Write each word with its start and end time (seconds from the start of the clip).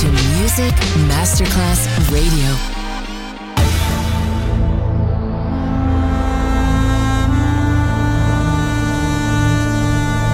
to 0.00 0.08
Music 0.08 0.74
Masterclass 1.08 1.88
Radio. 2.12 2.50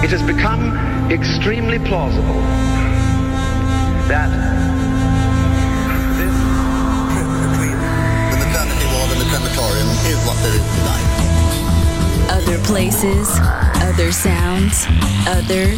It 0.03 0.09
has 0.11 0.21
become 0.23 0.75
extremely 1.09 1.79
plausible 1.79 2.41
that 4.11 4.27
this 6.19 6.35
trip 7.13 7.29
between 7.47 7.79
the 8.31 8.39
maternity 8.43 8.85
ward 8.91 9.11
and 9.15 9.21
the 9.21 9.29
crematorium 9.31 9.87
is 10.11 10.19
what 10.27 10.35
there 10.43 10.55
is 10.59 10.65
tonight. 10.75 11.07
Other 12.31 12.59
places, 12.65 13.29
other 13.79 14.11
sounds, 14.11 14.85
other 15.25 15.77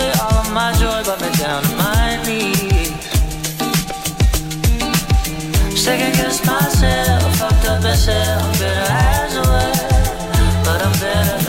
away 0.00 0.12
all 0.20 0.34
of 0.38 0.52
my 0.52 0.72
joy, 0.72 1.02
got 1.04 1.20
me 1.20 1.30
down 1.36 1.62
to 1.62 1.76
my 1.76 2.22
knees. 2.24 2.90
Second 5.78 6.12
guess 6.14 6.44
myself, 6.46 7.36
fucked 7.36 7.66
up 7.66 7.82
myself, 7.82 8.52
bitter 8.58 8.86
as 8.88 9.34
well. 9.34 10.64
but 10.64 10.82
I'm 10.82 10.92
better. 11.00 11.39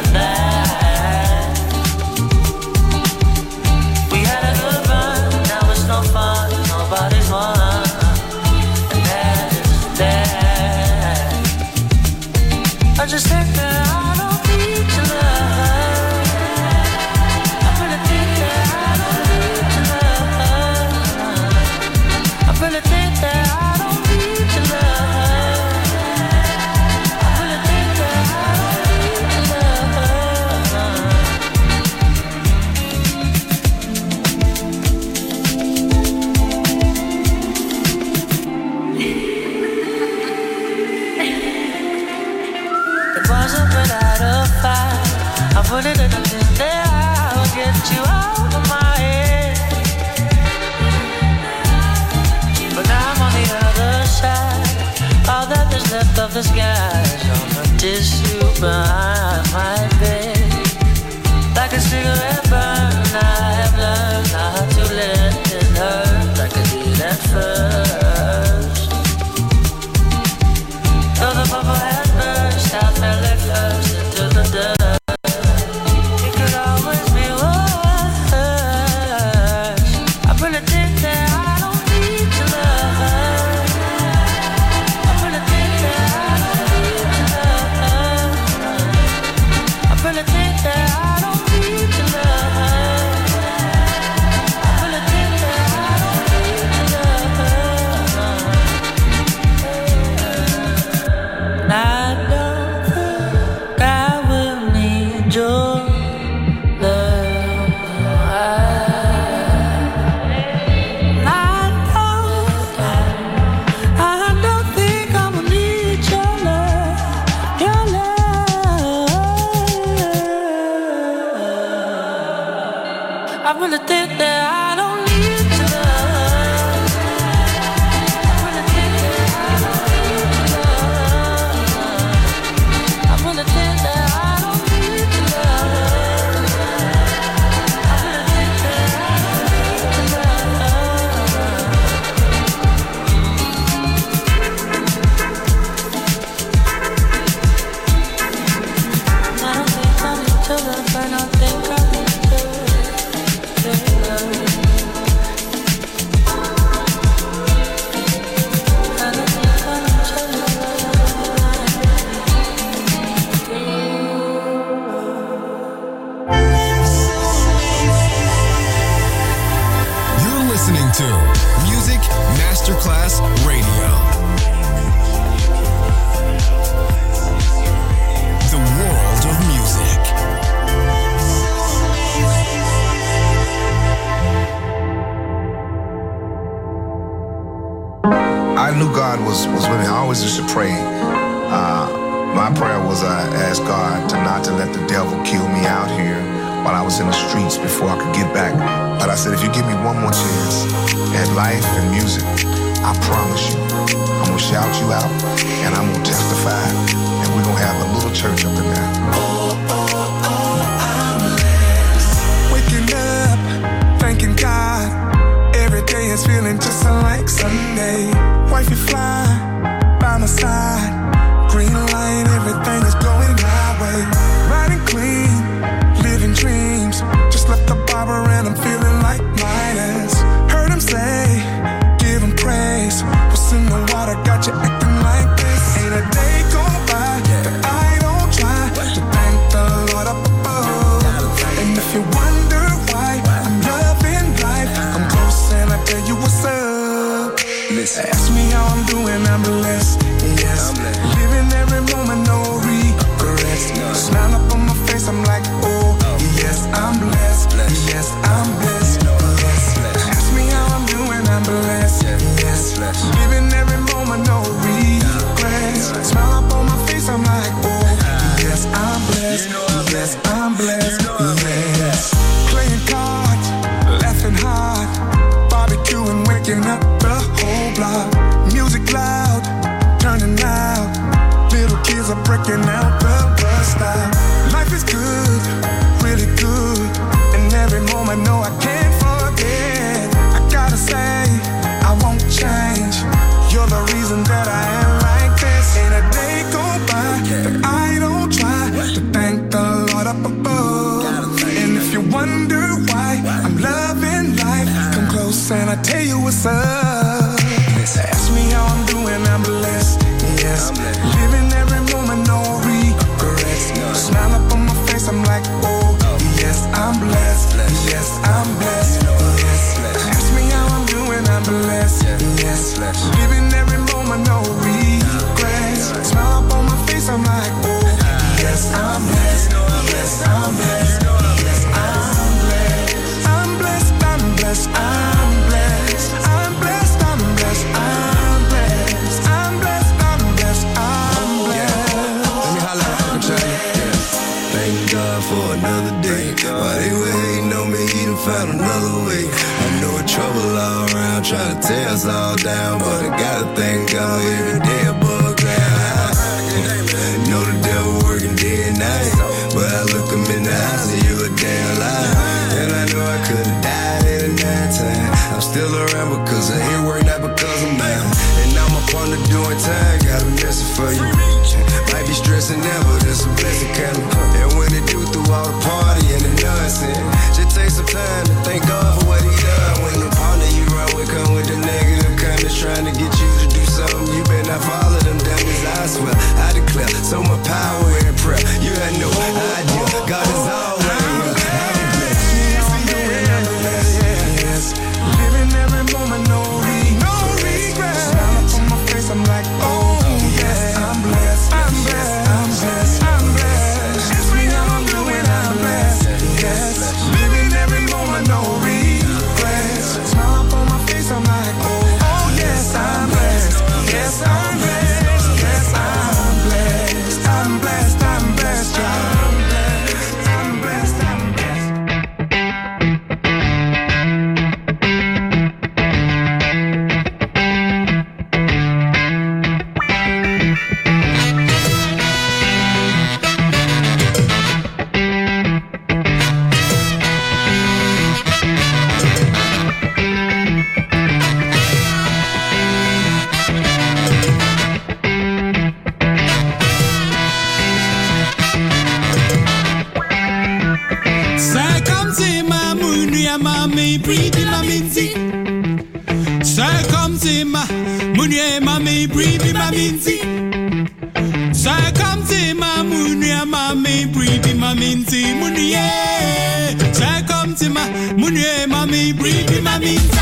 vida. 469.81 470.20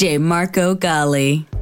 DJ 0.00 0.18
Marco 0.18 0.74
Gally. 0.76 1.59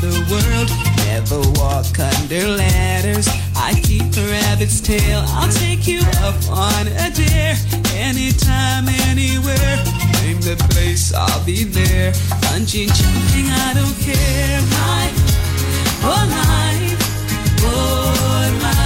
the 0.00 0.14
world. 0.30 0.68
Never 1.06 1.40
walk 1.58 1.98
under 1.98 2.48
ladders. 2.48 3.28
I 3.54 3.74
keep 3.82 4.02
a 4.16 4.26
rabbit's 4.30 4.80
tail. 4.80 5.24
I'll 5.28 5.52
take 5.52 5.86
you 5.86 6.00
up 6.22 6.36
on 6.50 6.86
a 6.88 7.10
dare. 7.10 7.56
Anytime, 7.94 8.88
anywhere. 9.08 9.76
Name 10.22 10.40
the 10.40 10.56
place, 10.70 11.12
I'll 11.14 11.44
be 11.44 11.64
there. 11.64 12.12
Punching, 12.42 12.88
jumping, 12.88 13.48
I 13.50 13.72
don't 13.74 13.96
care. 14.00 14.60
Life, 14.60 15.18
oh 16.04 16.24
life, 16.30 16.98
oh 17.62 18.60
life. 18.62 18.85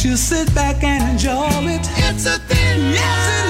should 0.00 0.18
sit 0.18 0.54
back 0.54 0.82
and 0.82 1.12
enjoy 1.12 1.46
it. 1.68 1.86
It's 2.08 2.24
a 2.24 2.38
thing, 2.48 2.90
yes, 2.90 3.44
it 3.44 3.44
is. 3.44 3.49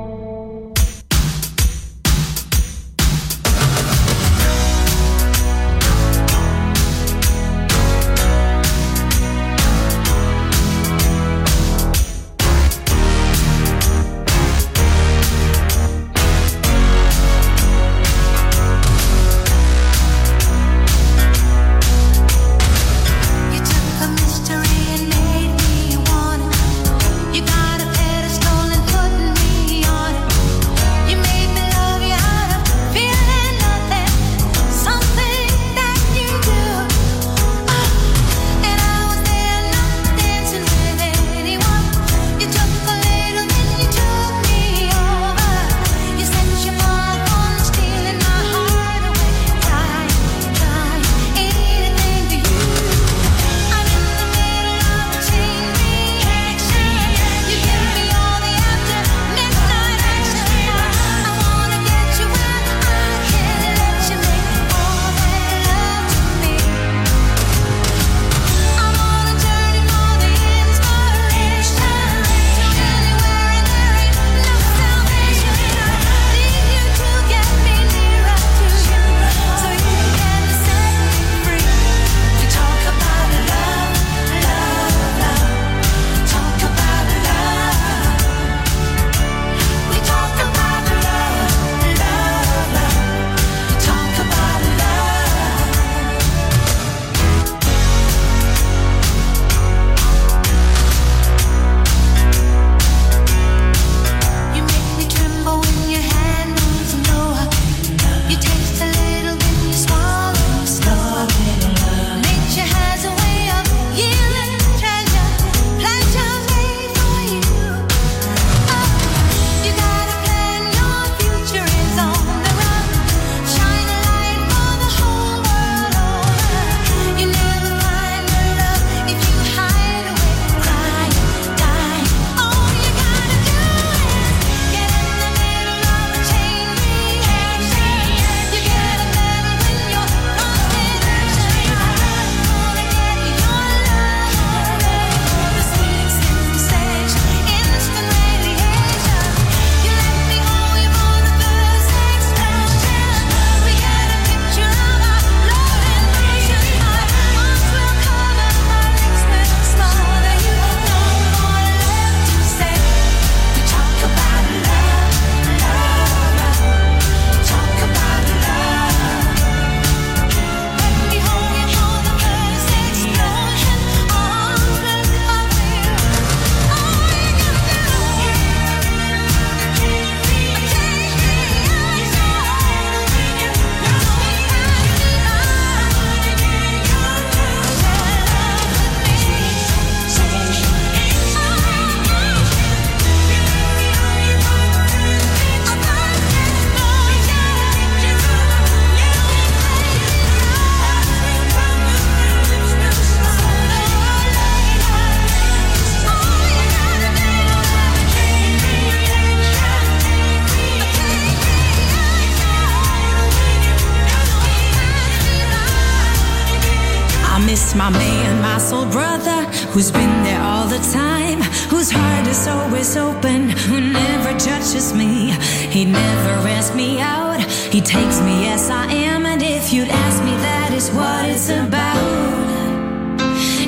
My 217.73 217.89
man, 217.89 218.41
my 218.41 218.57
soul 218.57 218.85
brother, 218.85 219.45
who's 219.71 219.91
been 219.91 220.23
there 220.23 220.41
all 220.41 220.67
the 220.67 220.77
time, 220.91 221.41
whose 221.69 221.89
heart 221.89 222.27
is 222.27 222.45
always 222.45 222.97
open, 222.97 223.49
who 223.49 223.79
never 223.79 224.37
judges 224.37 224.93
me. 224.93 225.31
He 225.71 225.85
never 225.85 226.47
asks 226.49 226.75
me 226.75 226.99
out, 226.99 227.41
he 227.71 227.79
takes 227.79 228.19
me 228.21 228.49
as 228.49 228.69
I 228.69 228.85
am, 228.91 229.25
and 229.25 229.41
if 229.41 229.73
you'd 229.73 229.87
ask 229.87 230.21
me, 230.23 230.31
that 230.31 230.73
is 230.73 230.91
what 230.91 231.29
it's 231.29 231.49
about. 231.49 233.17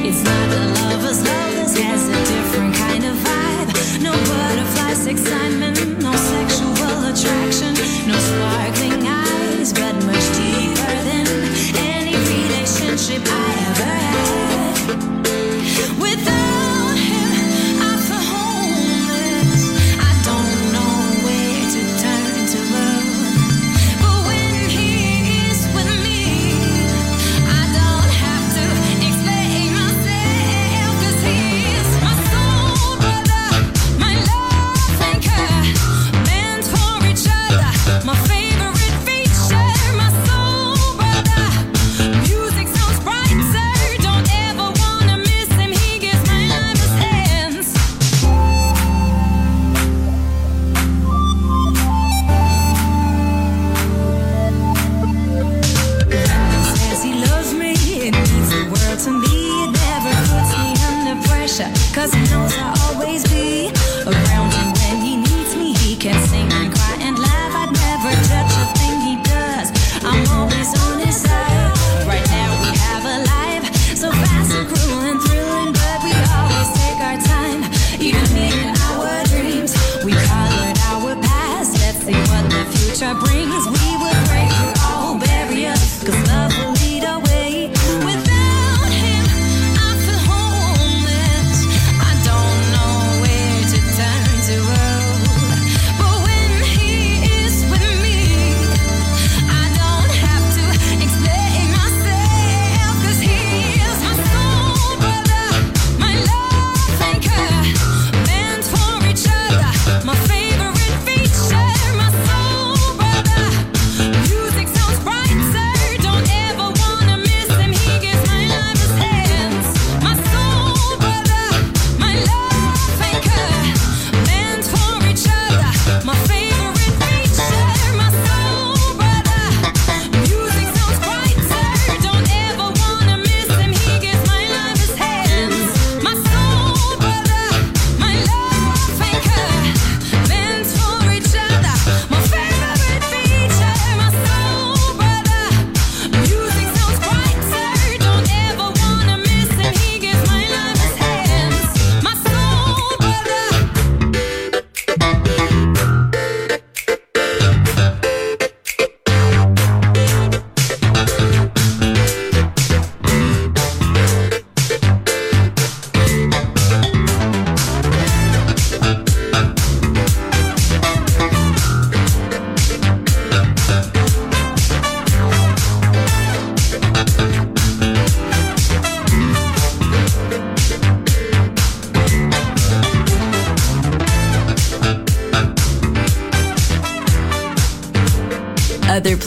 It's 0.05 0.21
not 0.21 0.47
a 0.51 0.61
lover's 0.77 1.23
love, 1.23 1.55
this 1.55 1.77
has 1.77 2.09
a 2.09 2.19
different 2.33 2.75
kind 2.75 3.05
of 3.05 3.15
vibe. 3.15 4.03
No 4.03 4.11
butterflies, 4.11 5.07
excitement, 5.07 5.79
no 6.03 6.11
sexual 6.11 7.07
attraction, 7.09 7.73
no 8.05 8.19
sparkling 8.19 9.07
eyes, 9.07 9.71
but 9.71 9.95
much 10.05 10.27
deeper 10.37 10.95
than 11.07 11.25
any 11.77 12.15
relationship 12.17 13.23
I 13.25 13.51
have. 13.63 13.82